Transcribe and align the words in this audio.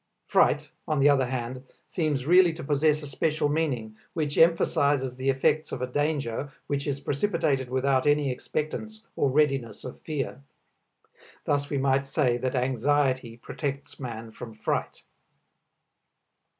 Fright, 0.25 0.71
on 0.87 0.99
the 0.99 1.09
other 1.09 1.27
hand, 1.27 1.63
seems 1.87 2.25
really 2.25 2.53
to 2.53 2.63
possess 2.63 3.03
a 3.03 3.07
special 3.07 3.47
meaning, 3.49 3.95
which 4.13 4.35
emphasizes 4.35 5.15
the 5.15 5.29
effects 5.29 5.71
of 5.71 5.79
a 5.79 5.85
danger 5.85 6.51
which 6.65 6.87
is 6.87 6.99
precipitated 6.99 7.69
without 7.69 8.07
any 8.07 8.31
expectance 8.31 9.05
or 9.15 9.29
readiness 9.29 9.83
of 9.83 10.01
fear. 10.01 10.41
Thus 11.45 11.69
we 11.69 11.77
might 11.77 12.07
say 12.07 12.37
that 12.37 12.55
anxiety 12.55 13.37
protects 13.37 13.99
man 13.99 14.31
from 14.31 14.55
fright. 14.55 15.03